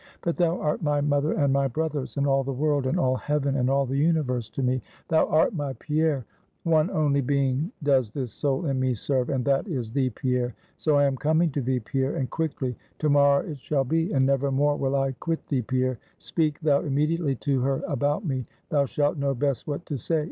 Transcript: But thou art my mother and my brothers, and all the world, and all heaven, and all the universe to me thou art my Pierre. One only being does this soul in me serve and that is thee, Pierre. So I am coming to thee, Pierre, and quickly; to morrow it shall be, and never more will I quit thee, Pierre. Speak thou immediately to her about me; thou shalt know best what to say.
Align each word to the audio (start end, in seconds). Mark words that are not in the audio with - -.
But 0.23 0.35
thou 0.37 0.59
art 0.59 0.81
my 0.81 0.99
mother 0.99 1.33
and 1.33 1.53
my 1.53 1.67
brothers, 1.67 2.17
and 2.17 2.25
all 2.25 2.43
the 2.43 2.51
world, 2.51 2.87
and 2.87 2.99
all 2.99 3.17
heaven, 3.17 3.55
and 3.55 3.69
all 3.69 3.85
the 3.85 3.99
universe 3.99 4.49
to 4.49 4.63
me 4.63 4.81
thou 5.09 5.27
art 5.27 5.53
my 5.53 5.73
Pierre. 5.73 6.25
One 6.63 6.89
only 6.89 7.21
being 7.21 7.71
does 7.83 8.09
this 8.09 8.33
soul 8.33 8.65
in 8.65 8.79
me 8.79 8.95
serve 8.95 9.29
and 9.29 9.45
that 9.45 9.67
is 9.67 9.93
thee, 9.93 10.09
Pierre. 10.09 10.55
So 10.79 10.95
I 10.95 11.03
am 11.05 11.17
coming 11.17 11.51
to 11.51 11.61
thee, 11.61 11.81
Pierre, 11.81 12.15
and 12.15 12.31
quickly; 12.31 12.75
to 12.97 13.09
morrow 13.09 13.45
it 13.45 13.59
shall 13.59 13.83
be, 13.83 14.11
and 14.11 14.25
never 14.25 14.51
more 14.51 14.75
will 14.75 14.95
I 14.95 15.11
quit 15.11 15.45
thee, 15.45 15.61
Pierre. 15.61 15.99
Speak 16.17 16.59
thou 16.61 16.81
immediately 16.81 17.35
to 17.35 17.61
her 17.61 17.83
about 17.87 18.25
me; 18.25 18.45
thou 18.69 18.87
shalt 18.87 19.19
know 19.19 19.35
best 19.35 19.67
what 19.67 19.85
to 19.85 19.97
say. 19.99 20.19